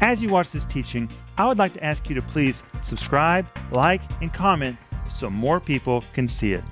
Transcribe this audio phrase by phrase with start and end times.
[0.00, 4.00] As you watch this teaching, I would like to ask you to please subscribe, like,
[4.22, 4.76] and comment
[5.10, 6.62] so more people can see it.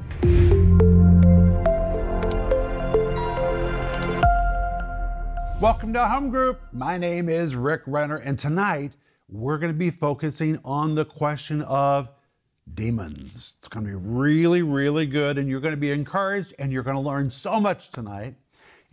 [5.60, 6.60] Welcome to Home Group.
[6.72, 8.92] My name is Rick Renner, and tonight
[9.28, 12.08] we're going to be focusing on the question of
[12.72, 13.56] demons.
[13.58, 16.84] It's going to be really, really good, and you're going to be encouraged, and you're
[16.84, 18.36] going to learn so much tonight.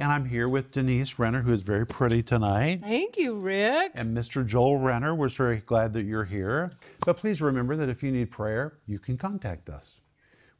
[0.03, 2.81] And I'm here with Denise Renner, who is very pretty tonight.
[2.81, 3.93] Thank you, Rick.
[3.95, 4.45] And Mr.
[4.45, 6.73] Joel Renner, we're very glad that you're here.
[7.05, 10.01] But please remember that if you need prayer, you can contact us.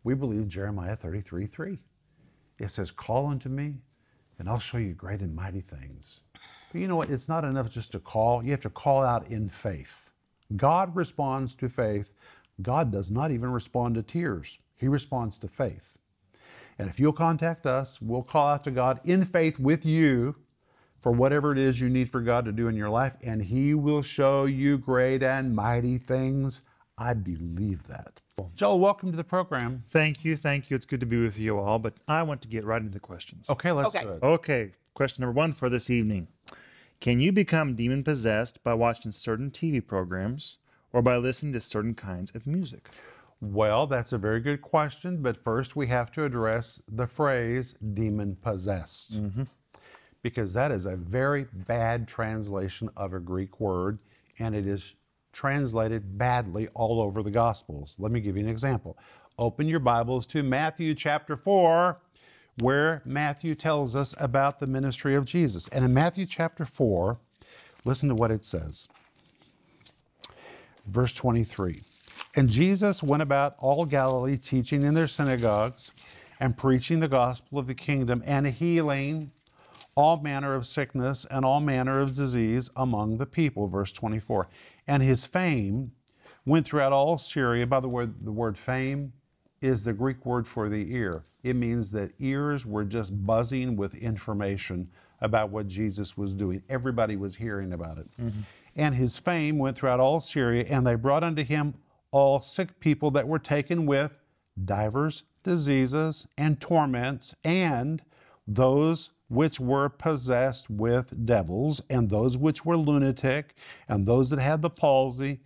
[0.06, 1.78] We believe Jeremiah 33 3.
[2.60, 3.80] It says, Call unto me,
[4.40, 6.22] and I'll show you great and mighty things.
[6.72, 7.10] But you know what?
[7.10, 10.12] It's not enough just to call, you have to call out in faith.
[10.56, 12.14] God responds to faith.
[12.62, 15.98] God does not even respond to tears, He responds to faith.
[16.80, 20.36] And if you'll contact us, we'll call out to God in faith with you
[21.00, 23.74] for whatever it is you need for God to do in your life, and He
[23.74, 26.62] will show you great and mighty things.
[26.98, 28.22] I believe that.
[28.56, 29.84] Joel, welcome to the program.
[29.90, 30.76] Thank you, thank you.
[30.76, 33.00] It's good to be with you all, but I want to get right into the
[33.00, 33.50] questions.
[33.50, 34.06] Okay, let's Okay.
[34.06, 34.24] do it.
[34.24, 36.28] Okay, question number one for this evening.
[37.02, 40.58] Can you become demon possessed by watching certain TV programs
[40.94, 42.90] or by listening to certain kinds of music?
[43.44, 48.38] Well, that's a very good question, but first we have to address the phrase demon
[48.38, 49.22] possessed.
[49.22, 49.44] Mm-hmm.
[50.22, 54.00] Because that is a very bad translation of a Greek word,
[54.40, 54.96] and it is
[55.34, 57.98] translated badly all over the Gospels.
[58.00, 58.98] Let me give you an example.
[59.38, 62.00] Open your Bibles to Matthew chapter 4,
[62.62, 65.68] where Matthew tells us about the ministry of Jesus.
[65.68, 67.20] And in Matthew chapter 4,
[67.84, 68.88] listen to what it says.
[70.88, 71.82] Verse 23
[72.36, 75.92] And Jesus went about all Galilee, teaching in their synagogues
[76.40, 79.32] and preaching the gospel of the kingdom and healing
[79.96, 83.68] all manner of sickness and all manner of disease among the people.
[83.68, 84.48] Verse 24.
[84.88, 85.92] And his fame
[86.46, 87.68] went throughout all Syria.
[87.68, 89.14] By the word, the word fame
[89.62, 91.24] is the Greek word for the ear.
[91.44, 94.90] It means that ears were just buzzing with information
[95.22, 96.62] about what Jesus was doing.
[96.68, 98.08] Everybody was hearing about it.
[98.20, 98.42] Mm-hmm.
[98.76, 101.76] And his fame went throughout all Syria, and they brought unto him
[102.14, 104.12] all sick people that were taken with
[104.64, 108.02] divers diseases and torments, and
[108.48, 113.56] those which were possessed with devils, and those which were lunatic,
[113.90, 115.40] and those that had the palsy,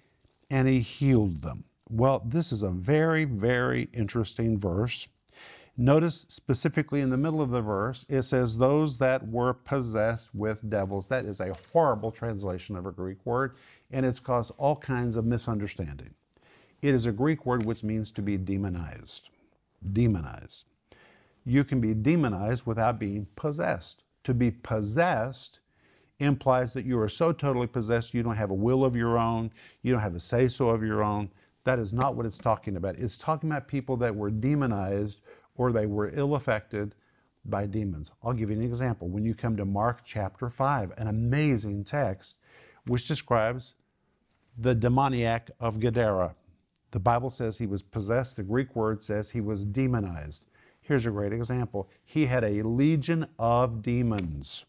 [0.51, 1.63] and he healed them.
[1.89, 5.07] Well, this is a very, very interesting verse.
[5.77, 10.69] Notice specifically in the middle of the verse, it says, Those that were possessed with
[10.69, 11.07] devils.
[11.07, 13.55] That is a horrible translation of a Greek word,
[13.89, 16.13] and it's caused all kinds of misunderstanding.
[16.81, 19.29] It is a Greek word which means to be demonized.
[19.93, 20.65] Demonized.
[21.45, 24.03] You can be demonized without being possessed.
[24.25, 25.59] To be possessed
[26.19, 29.51] implies that you are so totally possessed you don't have a will of your own,
[29.81, 31.29] you don't have a say so of your own.
[31.63, 32.97] That is not what it's talking about.
[32.97, 35.21] It's talking about people that were demonized
[35.55, 36.95] or they were ill affected
[37.45, 38.11] by demons.
[38.23, 39.07] I'll give you an example.
[39.07, 42.39] When you come to Mark chapter 5, an amazing text
[42.85, 43.75] which describes
[44.57, 46.35] the demoniac of Gadara.
[46.91, 50.45] The Bible says he was possessed, the Greek word says he was demonized.
[50.81, 51.89] Here's a great example.
[52.05, 54.65] He had a legion of demons.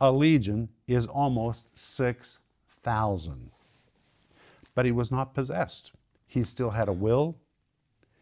[0.00, 3.50] A legion is almost 6,000.
[4.74, 5.92] But he was not possessed.
[6.26, 7.36] He still had a will,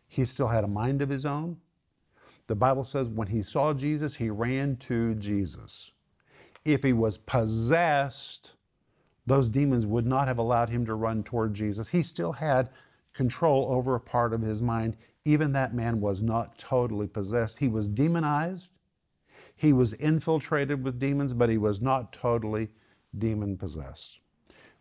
[0.07, 1.57] he still had a mind of his own.
[2.47, 5.93] The Bible says when he saw Jesus, he ran to Jesus.
[6.65, 8.53] If he was possessed,
[9.27, 11.89] those demons would not have allowed him to run toward Jesus.
[11.89, 12.69] He still had
[13.15, 14.97] control over a part of his mind.
[15.25, 17.59] Even that man was not totally possessed.
[17.59, 18.69] He was demonized,
[19.57, 22.69] he was infiltrated with demons, but he was not totally
[23.17, 24.21] demon possessed.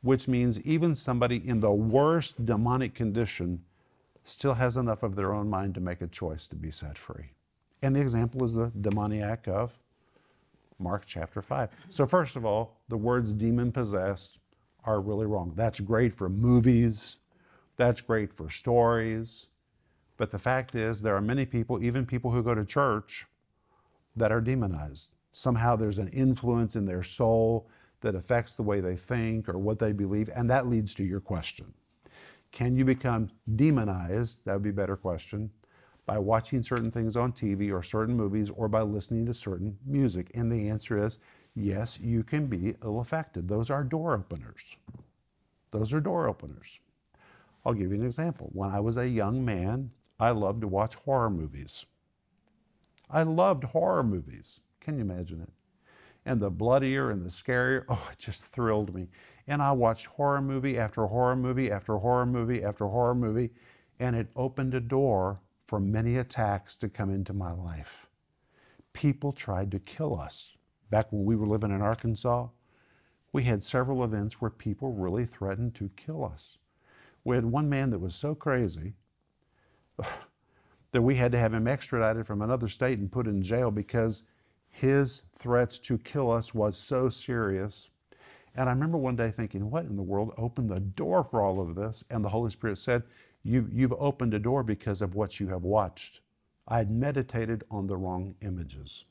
[0.02, 3.64] Which means even somebody in the worst demonic condition
[4.24, 7.32] still has enough of their own mind to make a choice to be set free.
[7.82, 9.78] And the example is the demoniac of
[10.80, 11.88] Mark chapter 5.
[11.90, 14.40] So, first of all, the words demon possessed
[14.86, 15.54] are really wrong.
[15.56, 17.20] That's great for movies,
[17.76, 19.48] that's great for stories.
[20.18, 23.26] But the fact is, there are many people, even people who go to church,
[24.16, 25.10] that are demonized.
[25.32, 27.68] Somehow there's an influence in their soul
[28.02, 31.20] that affects the way they think or what they believe, and that leads to your
[31.20, 31.74] question.
[32.52, 34.42] Can you become demonized?
[34.46, 35.50] That would be a better question.
[36.06, 40.30] By watching certain things on TV or certain movies or by listening to certain music?
[40.36, 41.20] And the answer is
[41.56, 43.48] yes, you can be ill affected.
[43.48, 44.76] Those are door openers.
[45.72, 46.80] Those are door openers.
[47.66, 48.50] I'll give you an example.
[48.52, 51.86] When I was a young man, I loved to watch horror movies.
[53.10, 54.60] I loved horror movies.
[54.80, 55.50] Can you imagine it?
[56.26, 59.10] And the bloodier and the scarier, oh, it just thrilled me.
[59.48, 63.52] And I watched horror movie after horror movie after horror movie after horror movie,
[64.00, 68.10] and it opened a door for many attacks to come into my life.
[68.94, 70.56] People tried to kill us.
[70.90, 72.48] Back when we were living in Arkansas,
[73.32, 76.58] we had several events where people really threatened to kill us.
[77.24, 78.94] We had one man that was so crazy
[80.92, 84.24] that we had to have him extradited from another state and put in jail because
[84.70, 87.90] his threats to kill us was so serious.
[88.56, 91.60] And I remember one day thinking, what in the world opened the door for all
[91.62, 92.04] of this?
[92.10, 93.04] And the Holy Spirit said,
[93.44, 96.22] you, You've opened a door because of what you have watched.
[96.68, 99.06] I had meditated on the wrong images.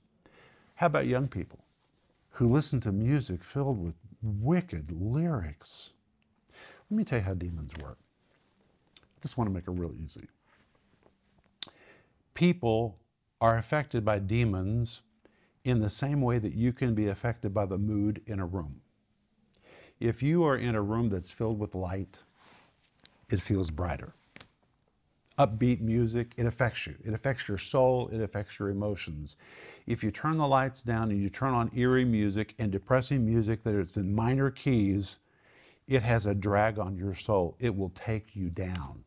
[0.76, 1.64] How about young people
[2.30, 5.90] who listen to music filled with wicked lyrics?
[6.90, 7.98] Let me tell you how demons work.
[9.22, 10.26] Just want to make it real easy.
[12.34, 12.98] People
[13.40, 15.02] are affected by demons
[15.64, 18.80] in the same way that you can be affected by the mood in a room.
[20.00, 22.18] If you are in a room that's filled with light,
[23.30, 24.14] it feels brighter.
[25.38, 26.96] Upbeat music, it affects you.
[27.04, 29.36] It affects your soul, it affects your emotions.
[29.86, 33.62] If you turn the lights down and you turn on eerie music and depressing music
[33.62, 35.18] that it's in minor keys,
[35.86, 37.56] it has a drag on your soul.
[37.58, 39.04] It will take you down.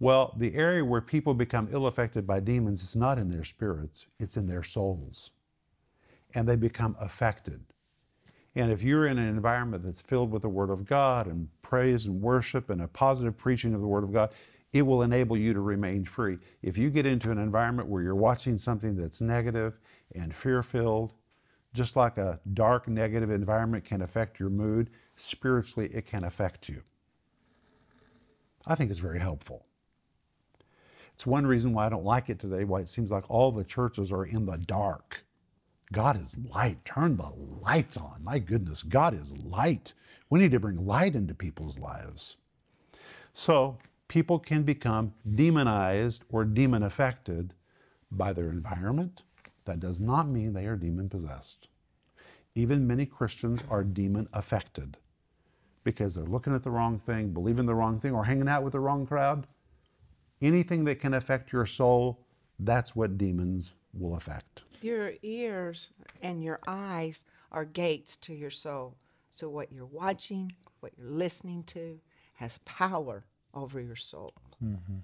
[0.00, 4.06] Well, the area where people become ill affected by demons is not in their spirits,
[4.18, 5.30] it's in their souls.
[6.34, 7.64] And they become affected.
[8.56, 12.06] And if you're in an environment that's filled with the Word of God and praise
[12.06, 14.30] and worship and a positive preaching of the Word of God,
[14.72, 16.38] it will enable you to remain free.
[16.62, 19.78] If you get into an environment where you're watching something that's negative
[20.14, 21.14] and fear filled,
[21.72, 26.82] just like a dark, negative environment can affect your mood, spiritually it can affect you.
[28.66, 29.66] I think it's very helpful.
[31.14, 33.64] It's one reason why I don't like it today, why it seems like all the
[33.64, 35.24] churches are in the dark.
[35.92, 36.84] God is light.
[36.84, 37.30] Turn the
[37.62, 38.24] lights on.
[38.24, 39.94] My goodness, God is light.
[40.28, 42.38] We need to bring light into people's lives.
[43.32, 43.78] So,
[44.08, 47.54] people can become demonized or demon affected
[48.10, 49.22] by their environment.
[49.66, 51.68] That does not mean they are demon possessed.
[52.56, 54.96] Even many Christians are demon affected
[55.84, 58.72] because they're looking at the wrong thing, believing the wrong thing, or hanging out with
[58.72, 59.46] the wrong crowd
[60.40, 62.20] anything that can affect your soul,
[62.58, 64.62] that's what demons will affect.
[64.80, 65.90] Your ears
[66.22, 68.96] and your eyes are gates to your soul.
[69.30, 71.98] So what you're watching, what you're listening to,
[72.34, 74.32] has power over your soul.
[74.62, 74.98] Mm-hmm.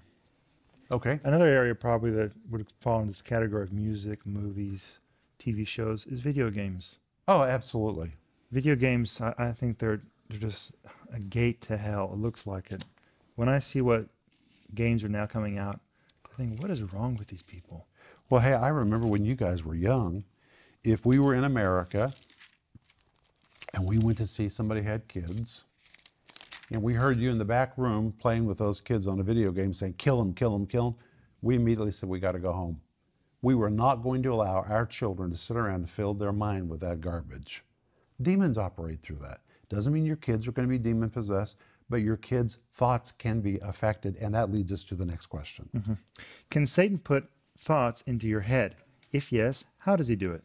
[0.91, 1.19] Okay.
[1.23, 4.99] Another area probably that would fall in this category of music, movies,
[5.39, 6.99] TV shows is video games.
[7.27, 8.11] Oh, absolutely.
[8.51, 10.73] Video games, I, I think they're they're just
[11.13, 12.11] a gate to hell.
[12.13, 12.83] It looks like it.
[13.35, 14.07] When I see what
[14.75, 15.79] games are now coming out.
[16.25, 17.87] I think, what is wrong with these people?
[18.29, 20.23] Well, hey, I remember when you guys were young,
[20.83, 22.11] if we were in America
[23.73, 25.65] and we went to see somebody had kids,
[26.71, 29.51] and we heard you in the back room playing with those kids on a video
[29.51, 30.99] game saying, kill them, kill them, kill them,
[31.41, 32.79] we immediately said, we got to go home.
[33.41, 36.69] We were not going to allow our children to sit around and fill their mind
[36.69, 37.63] with that garbage.
[38.21, 39.41] Demons operate through that.
[39.67, 41.57] Doesn't mean your kids are going to be demon possessed,
[41.91, 44.15] but your kids' thoughts can be affected.
[44.15, 45.69] And that leads us to the next question.
[45.75, 45.93] Mm-hmm.
[46.49, 48.77] Can Satan put thoughts into your head?
[49.11, 50.43] If yes, how does he do it?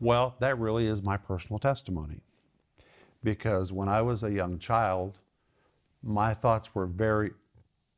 [0.00, 2.20] Well, that really is my personal testimony.
[3.22, 5.18] Because when I was a young child,
[6.02, 7.32] my thoughts were very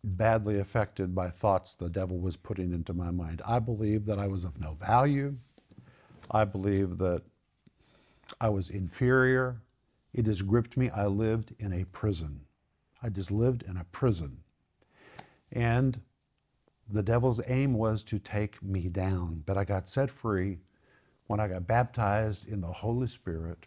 [0.02, 3.42] badly affected by thoughts the devil was putting into my mind.
[3.44, 5.36] I believed that I was of no value.
[6.30, 7.22] I believed that
[8.40, 9.60] I was inferior.
[10.14, 10.88] It has gripped me.
[10.88, 12.45] I lived in a prison.
[13.06, 14.38] I just lived in a prison.
[15.52, 16.00] And
[16.90, 19.44] the devil's aim was to take me down.
[19.46, 20.58] But I got set free
[21.28, 23.66] when I got baptized in the Holy Spirit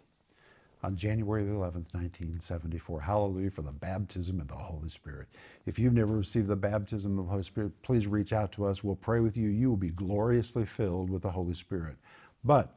[0.83, 2.99] on January the 11th, 1974.
[2.99, 5.29] Hallelujah for the baptism of the Holy Spirit.
[5.65, 8.83] If you've never received the baptism of the Holy Spirit, please reach out to us.
[8.83, 9.47] We'll pray with you.
[9.47, 11.95] You will be gloriously filled with the Holy Spirit.
[12.43, 12.75] But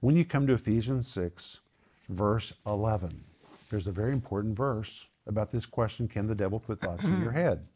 [0.00, 1.60] when you come to Ephesians 6,
[2.08, 3.22] verse 11,
[3.68, 7.32] there's a very important verse about this question can the devil put thoughts in your
[7.32, 7.66] head?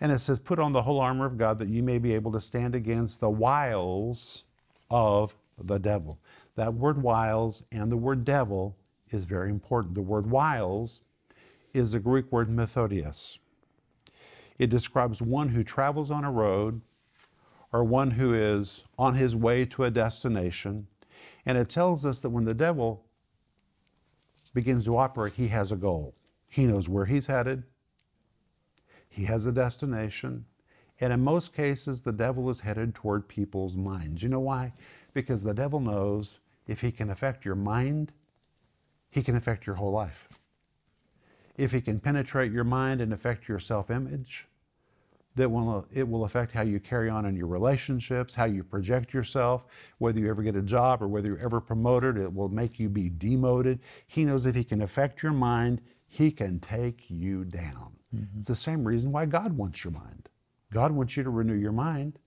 [0.00, 2.32] And it says, Put on the whole armor of God that you may be able
[2.32, 4.44] to stand against the wiles
[4.90, 6.18] of the devil.
[6.56, 8.76] That word wiles and the word devil
[9.10, 9.94] is very important.
[9.94, 11.02] The word wiles
[11.74, 13.38] is the Greek word methodios.
[14.58, 16.80] It describes one who travels on a road
[17.72, 20.86] or one who is on his way to a destination.
[21.46, 23.04] And it tells us that when the devil
[24.52, 26.14] begins to operate, he has a goal.
[26.50, 27.62] He knows where he's headed,
[29.08, 30.44] he has a destination,
[31.00, 34.22] and in most cases, the devil is headed toward people's minds.
[34.22, 34.72] You know why?
[35.14, 38.12] Because the devil knows if he can affect your mind,
[39.10, 40.28] he can affect your whole life.
[41.56, 44.46] If he can penetrate your mind and affect your self image,
[45.36, 49.14] that will it will affect how you carry on in your relationships, how you project
[49.14, 49.66] yourself,
[49.98, 52.88] whether you ever get a job or whether you're ever promoted, it will make you
[52.88, 53.80] be demoted.
[54.06, 55.80] He knows if he can affect your mind,
[56.12, 57.92] he can take you down.
[58.14, 58.40] Mm-hmm.
[58.40, 60.28] It's the same reason why God wants your mind.
[60.72, 62.18] God wants you to renew your mind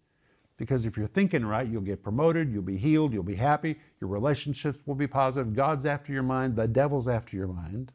[0.55, 4.09] because if you're thinking right, you'll get promoted, you'll be healed, you'll be happy, your
[4.09, 5.53] relationships will be positive.
[5.53, 7.91] God's after your mind, the devil's after your mind.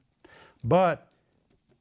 [0.63, 1.09] But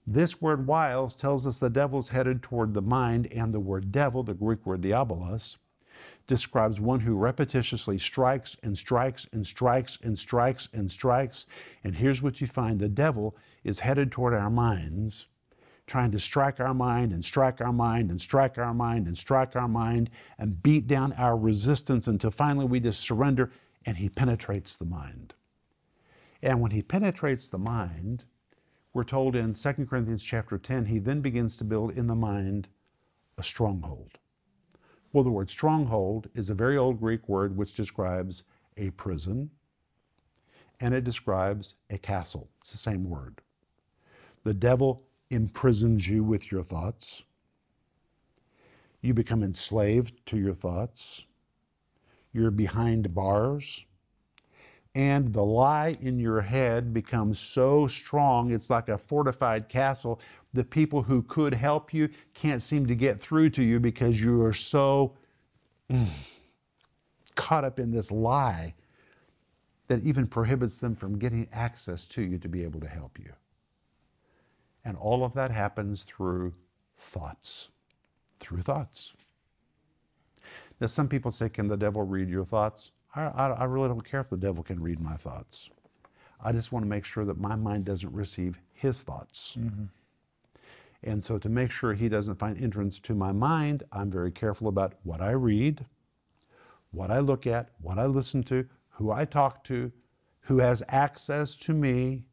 [0.05, 4.23] this word wiles tells us the devil's headed toward the mind, and the word devil,
[4.23, 5.57] the Greek word diabolos,
[6.27, 11.47] describes one who repetitiously strikes and strikes and strikes and strikes and strikes.
[11.83, 15.27] And here's what you find the devil is headed toward our minds,
[15.87, 19.55] trying to strike our mind and strike our mind and strike our mind and strike
[19.55, 23.51] our mind and beat down our resistance until finally we just surrender
[23.85, 25.33] and he penetrates the mind.
[26.41, 28.25] And when he penetrates the mind,
[28.93, 32.67] we're told in 2 Corinthians chapter 10, he then begins to build in the mind
[33.37, 34.17] a stronghold.
[35.13, 38.43] Well, the word stronghold is a very old Greek word which describes
[38.75, 39.51] a prison
[40.79, 42.49] and it describes a castle.
[42.59, 43.41] It's the same word.
[44.43, 47.23] The devil imprisons you with your thoughts.
[49.01, 51.23] You become enslaved to your thoughts.
[52.31, 53.85] You're behind bars
[54.97, 60.19] and the lie in your head becomes so strong, it's like a fortified castle.
[60.53, 64.41] The people who could help you can't seem to get through to you because you
[64.41, 65.13] are so
[65.91, 66.07] mm,
[67.35, 68.73] caught up in this lie
[69.87, 73.33] that even prohibits them from getting access to you to be able to help you.
[74.83, 76.53] And all of that happens through
[76.97, 77.69] thoughts.
[78.39, 79.13] Through thoughts.
[80.81, 82.89] Now, some people say, Can the devil read your thoughts?
[83.15, 85.69] I, I, I really don't care if the devil can read my thoughts.
[86.43, 89.57] I just want to make sure that my mind doesn't receive his thoughts.
[89.59, 89.85] Mm-hmm.
[91.03, 94.67] And so, to make sure he doesn't find entrance to my mind, I'm very careful
[94.67, 95.85] about what I read,
[96.91, 99.91] what I look at, what I listen to, who I talk to,
[100.41, 102.23] who has access to me.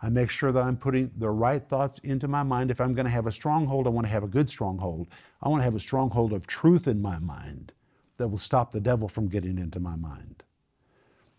[0.00, 2.70] I make sure that I'm putting the right thoughts into my mind.
[2.70, 5.08] If I'm going to have a stronghold, I want to have a good stronghold.
[5.42, 7.72] I want to have a stronghold of truth in my mind
[8.18, 10.44] that will stop the devil from getting into my mind.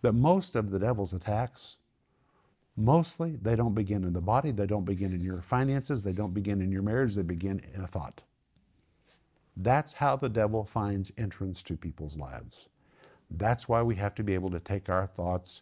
[0.01, 1.77] But most of the devil's attacks,
[2.75, 6.33] mostly, they don't begin in the body, they don't begin in your finances, they don't
[6.33, 8.23] begin in your marriage, they begin in a thought.
[9.55, 12.69] That's how the devil finds entrance to people's lives.
[13.29, 15.61] That's why we have to be able to take our thoughts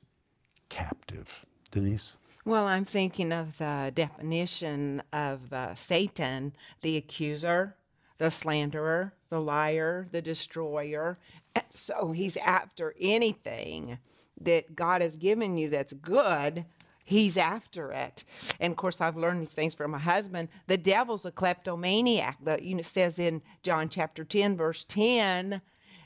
[0.70, 1.46] captive.
[1.72, 2.18] Denise?
[2.46, 7.76] Well, I'm thinking of the definition of uh, Satan, the accuser,
[8.18, 11.18] the slanderer, the liar, the destroyer.
[11.56, 14.00] Eh, so he's after anything
[14.42, 16.66] that God has given you that's good.
[17.04, 18.26] He's after it.
[18.60, 20.50] And of course, I've learned these things from my husband.
[20.68, 22.38] The devil's a kleptomaniac.
[22.44, 25.62] The, you know, it says in John chapter 10, verse 10,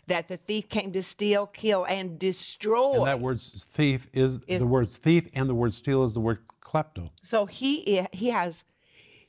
[0.08, 2.98] that the thief came to steal, kill, and destroy.
[2.98, 6.20] And that word thief is, is the word thief, and the word steal is the
[6.20, 7.10] word klepto.
[7.22, 8.64] So he he has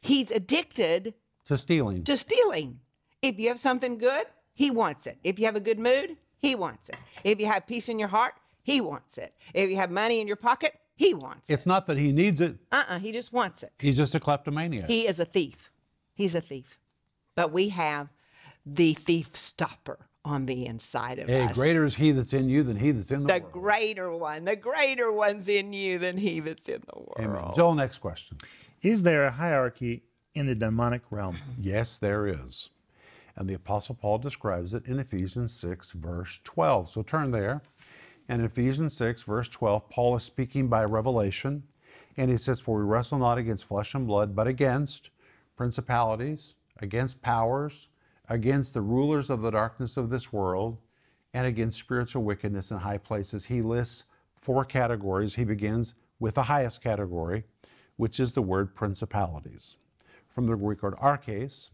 [0.00, 1.14] he's addicted
[1.46, 2.04] to stealing.
[2.04, 2.80] To stealing.
[3.20, 5.18] If you have something good, he wants it.
[5.22, 6.96] If you have a good mood, he wants it.
[7.24, 9.34] If you have peace in your heart, he wants it.
[9.54, 11.54] If you have money in your pocket, he wants it.
[11.54, 12.56] It's not that he needs it.
[12.70, 13.72] Uh-uh, he just wants it.
[13.78, 14.88] He's just a kleptomaniac.
[14.88, 15.72] He is a thief.
[16.14, 16.78] He's a thief.
[17.34, 18.08] But we have
[18.66, 21.54] the thief stopper on the inside of hey, us.
[21.54, 23.52] greater is he that's in you than he that's in the, the world.
[23.54, 24.44] The greater one.
[24.44, 27.16] The greater one's in you than he that's in the world.
[27.18, 27.52] Amen.
[27.56, 28.38] Joel, next question.
[28.82, 31.36] Is there a hierarchy in the demonic realm?
[31.58, 32.70] Yes, there is.
[33.36, 36.90] And the Apostle Paul describes it in Ephesians 6, verse 12.
[36.90, 37.62] So turn there.
[38.28, 41.62] And in Ephesians 6, verse 12, Paul is speaking by revelation.
[42.16, 45.10] And he says, For we wrestle not against flesh and blood, but against
[45.56, 47.88] principalities, against powers,
[48.28, 50.78] against the rulers of the darkness of this world,
[51.34, 53.46] and against spiritual wickedness in high places.
[53.46, 54.04] He lists
[54.40, 55.34] four categories.
[55.34, 57.44] He begins with the highest category,
[57.96, 59.78] which is the word principalities
[60.32, 61.70] from the Greek word arches.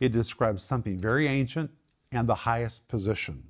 [0.00, 1.70] It describes something very ancient
[2.12, 3.44] and the highest position.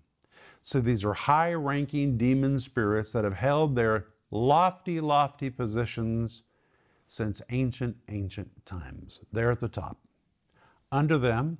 [0.62, 6.42] So these are high ranking demon spirits that have held their lofty, lofty positions
[7.06, 9.20] since ancient, ancient times.
[9.32, 9.98] They're at the top.
[10.90, 11.58] Under them,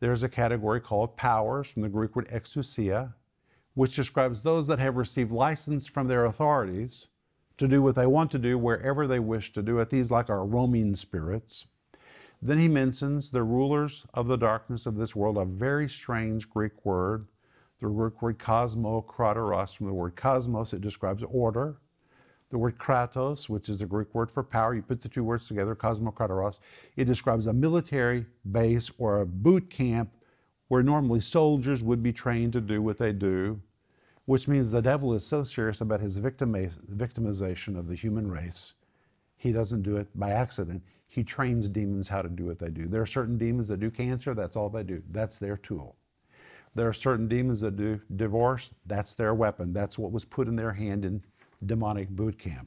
[0.00, 3.14] there's a category called powers from the Greek word exousia,
[3.74, 7.06] which describes those that have received license from their authorities
[7.56, 9.90] to do what they want to do wherever they wish to do it.
[9.90, 11.66] These, like, are roaming spirits.
[12.44, 16.84] Then he mentions the rulers of the darkness of this world, a very strange Greek
[16.84, 17.28] word,
[17.78, 21.76] the Greek word cosmokratoros, from the word cosmos, it describes order.
[22.50, 25.46] The word kratos, which is the Greek word for power, you put the two words
[25.46, 26.58] together, kosmokratoros,
[26.96, 30.10] it describes a military base or a boot camp
[30.66, 33.60] where normally soldiers would be trained to do what they do,
[34.24, 38.74] which means the devil is so serious about his victimi- victimization of the human race,
[39.36, 40.82] he doesn't do it by accident.
[41.12, 42.86] He trains demons how to do what they do.
[42.86, 45.02] There are certain demons that do cancer, that's all they do.
[45.10, 45.94] That's their tool.
[46.74, 49.74] There are certain demons that do divorce, that's their weapon.
[49.74, 51.22] That's what was put in their hand in
[51.66, 52.66] demonic boot camp.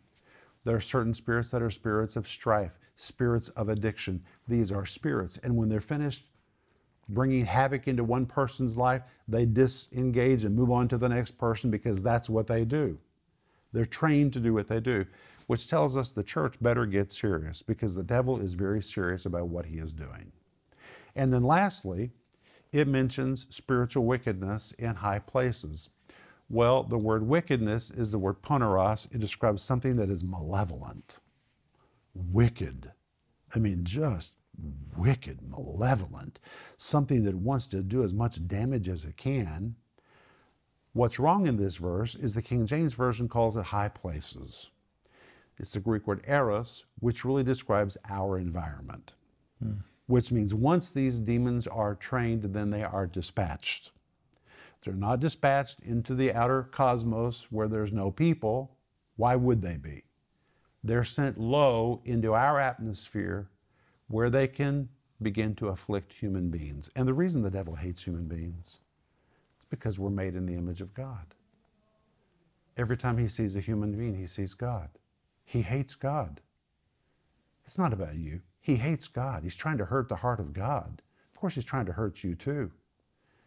[0.63, 4.23] There are certain spirits that are spirits of strife, spirits of addiction.
[4.47, 5.37] These are spirits.
[5.37, 6.27] And when they're finished
[7.09, 11.71] bringing havoc into one person's life, they disengage and move on to the next person
[11.71, 12.99] because that's what they do.
[13.73, 15.07] They're trained to do what they do,
[15.47, 19.47] which tells us the church better get serious because the devil is very serious about
[19.47, 20.31] what he is doing.
[21.15, 22.11] And then lastly,
[22.71, 25.89] it mentions spiritual wickedness in high places.
[26.49, 29.13] Well, the word wickedness is the word poneros.
[29.13, 31.19] It describes something that is malevolent,
[32.13, 32.91] wicked.
[33.55, 34.35] I mean, just
[34.97, 36.39] wicked, malevolent,
[36.77, 39.75] something that wants to do as much damage as it can.
[40.93, 44.69] What's wrong in this verse is the King James Version calls it high places.
[45.57, 49.13] It's the Greek word eros, which really describes our environment,
[49.63, 49.73] hmm.
[50.07, 53.91] which means once these demons are trained, then they are dispatched.
[54.81, 58.77] They're not dispatched into the outer cosmos where there's no people.
[59.15, 60.03] Why would they be?
[60.83, 63.49] They're sent low into our atmosphere
[64.07, 64.89] where they can
[65.21, 66.91] begin to afflict human beings.
[66.95, 68.77] And the reason the devil hates human beings
[69.59, 71.33] is because we're made in the image of God.
[72.77, 74.89] Every time he sees a human being, he sees God.
[75.45, 76.41] He hates God.
[77.65, 78.41] It's not about you.
[78.59, 79.43] He hates God.
[79.43, 81.01] He's trying to hurt the heart of God.
[81.33, 82.71] Of course, he's trying to hurt you too.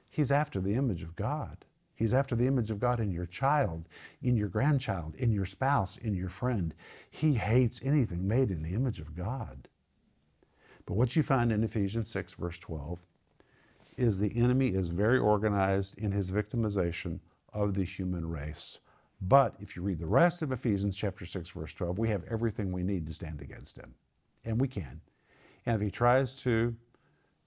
[0.09, 1.65] He's after the image of God.
[1.95, 3.89] He's after the image of God in your child,
[4.23, 6.73] in your grandchild, in your spouse, in your friend.
[7.11, 9.69] He hates anything made in the image of God.
[10.87, 13.01] But what you find in Ephesians 6, verse 12,
[13.97, 17.19] is the enemy is very organized in his victimization
[17.53, 18.79] of the human race.
[19.21, 22.71] But if you read the rest of Ephesians chapter 6, verse 12, we have everything
[22.71, 23.95] we need to stand against him.
[24.45, 25.01] And we can.
[25.67, 26.75] And if he tries to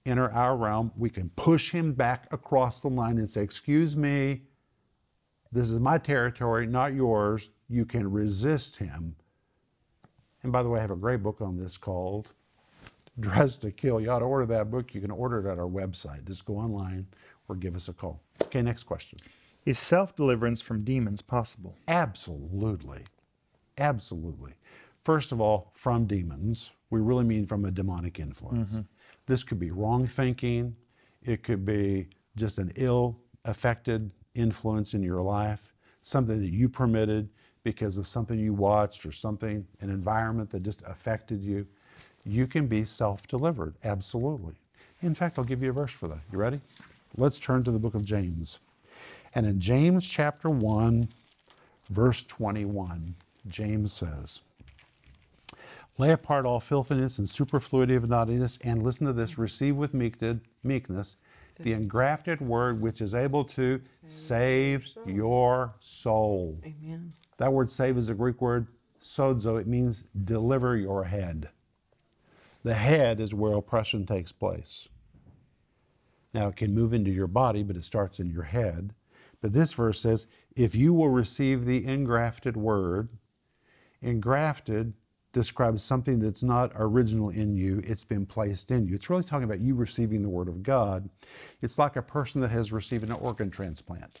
[0.04, 4.42] enter our realm, we can push him back across the line and say, Excuse me,
[5.50, 7.50] this is my territory, not yours.
[7.68, 9.16] You can resist him.
[10.42, 12.32] And by the way, I have a great book on this called
[13.20, 14.00] Dressed to Kill.
[14.00, 14.94] You ought to order that book.
[14.94, 16.26] You can order it at our website.
[16.26, 17.06] Just go online
[17.48, 18.20] or give us a call.
[18.42, 19.18] Okay, next question.
[19.64, 21.76] Is self deliverance from demons possible?
[21.86, 23.04] Absolutely.
[23.78, 24.54] Absolutely.
[25.04, 26.72] First of all, from demons.
[26.90, 28.72] We really mean from a demonic influence.
[28.72, 28.82] Mm-hmm.
[29.26, 30.76] This could be wrong thinking,
[31.24, 35.72] it could be just an ill affected influence in your life,
[36.02, 37.28] something that you permitted
[37.64, 41.66] because of something you watched or something, an environment that just affected you.
[42.24, 44.54] You can be self delivered, absolutely.
[45.02, 46.20] In fact, I'll give you a verse for that.
[46.30, 46.60] You ready?
[47.16, 48.60] Let's turn to the book of James.
[49.34, 51.08] And in James chapter 1,
[51.88, 53.14] verse 21,
[53.48, 54.42] James says,
[55.98, 61.16] Lay apart all filthiness and superfluity of naughtiness, and listen to this receive with meekness
[61.60, 66.58] the engrafted word which is able to save your soul.
[66.64, 67.12] Amen.
[67.36, 68.66] That word save is a Greek word
[69.00, 69.60] sozo.
[69.60, 71.50] It means deliver your head.
[72.64, 74.88] The head is where oppression takes place.
[76.32, 78.94] Now, it can move into your body, but it starts in your head.
[79.42, 80.26] But this verse says,
[80.56, 83.10] if you will receive the engrafted word,
[84.00, 84.94] engrafted
[85.32, 88.94] describes something that's not original in you, it's been placed in you.
[88.94, 91.08] It's really talking about you receiving the word of God.
[91.60, 94.20] It's like a person that has received an organ transplant.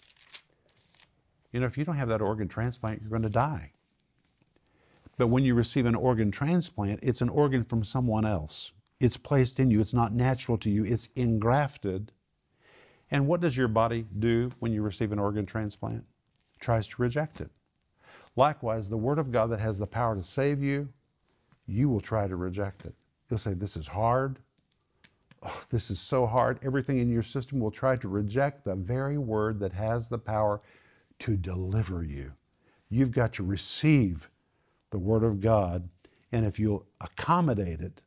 [1.52, 3.72] You know, if you don't have that organ transplant, you're going to die.
[5.18, 8.72] But when you receive an organ transplant, it's an organ from someone else.
[8.98, 9.80] It's placed in you.
[9.80, 10.84] It's not natural to you.
[10.84, 12.10] It's engrafted.
[13.12, 15.98] And what does your body do when you receive an organ transplant?
[15.98, 17.50] It tries to reject it.
[18.36, 20.88] Likewise, the Word of God that has the power to save you,
[21.66, 22.94] you will try to reject it.
[23.28, 24.38] You'll say, This is hard.
[25.42, 26.58] Oh, this is so hard.
[26.62, 30.62] Everything in your system will try to reject the very Word that has the power
[31.18, 32.32] to deliver you.
[32.88, 34.30] You've got to receive
[34.88, 35.86] the Word of God,
[36.30, 38.00] and if you'll accommodate it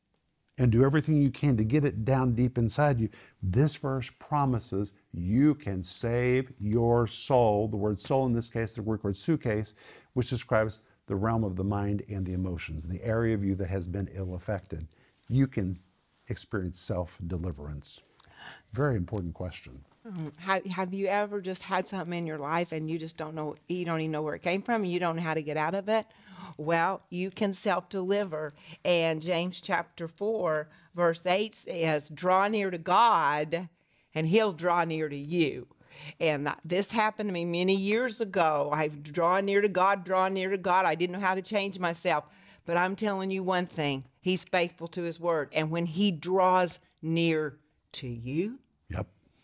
[0.58, 3.10] and do everything you can to get it down deep inside you,
[3.44, 7.68] this verse promises you can save your soul.
[7.68, 9.74] The word soul in this case, the Greek word sukkes,
[10.13, 13.70] which describes the realm of the mind and the emotions, the area of you that
[13.70, 14.88] has been ill affected.
[15.28, 15.78] You can
[16.30, 18.00] experience self deliverance.
[18.74, 19.84] Very important question.
[20.38, 23.56] Have, have you ever just had something in your life and you just don't know,
[23.68, 25.74] you don't even know where it came from, you don't know how to get out
[25.74, 26.06] of it?
[26.58, 28.54] Well, you can self deliver.
[28.84, 33.68] And James chapter 4, verse 8 says, Draw near to God,
[34.13, 35.68] and he'll draw near to you.
[36.20, 38.70] And this happened to me many years ago.
[38.72, 40.86] I've drawn near to God, drawn near to God.
[40.86, 42.26] I didn't know how to change myself.
[42.65, 45.50] But I'm telling you one thing He's faithful to His word.
[45.52, 47.58] And when He draws near
[47.94, 48.60] to you.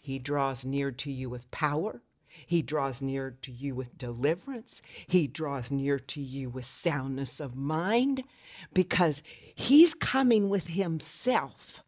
[0.02, 2.02] He draws near to you with power.
[2.46, 4.82] He draws near to you with deliverance.
[5.06, 8.24] He draws near to you with soundness of mind
[8.74, 9.22] because
[9.54, 11.84] he's coming with himself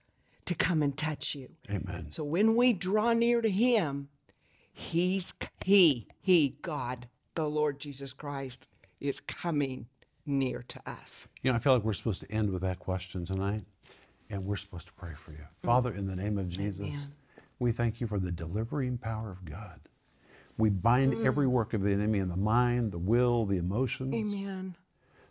[0.45, 1.49] to come and touch you.
[1.69, 2.07] Amen.
[2.11, 4.09] So when we draw near to him,
[4.71, 8.67] he's he, he, God, the Lord Jesus Christ
[8.99, 9.87] is coming
[10.25, 11.27] near to us.
[11.41, 13.63] You know, I feel like we're supposed to end with that question tonight,
[14.29, 15.45] and we're supposed to pray for you.
[15.63, 17.07] Father, in the name of Jesus,
[17.59, 19.79] we thank you for the delivering power of God.
[20.57, 21.25] We bind mm.
[21.25, 24.13] every work of the enemy in the mind, the will, the emotions.
[24.13, 24.75] Amen.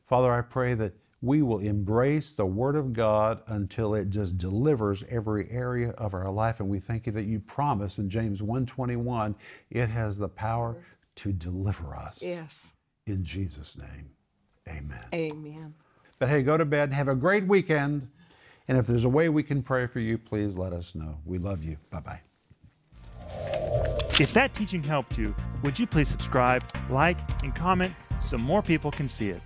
[0.06, 5.04] Father, I pray that we will embrace the Word of God until it just delivers
[5.08, 6.58] every area of our life.
[6.58, 9.36] And we thank you that you promise in James 1:21,
[9.70, 10.76] it has the power
[11.14, 12.20] to deliver us.
[12.22, 12.74] Yes.
[13.06, 14.10] In Jesus' name,
[14.68, 15.04] amen.
[15.14, 15.74] Amen.
[16.18, 18.08] But hey, go to bed and have a great weekend.
[18.68, 21.18] And if there's a way we can pray for you, please let us know.
[21.24, 21.76] We love you.
[21.90, 22.20] Bye bye.
[24.20, 28.90] If that teaching helped you, would you please subscribe, like, and comment so more people
[28.90, 29.40] can see it?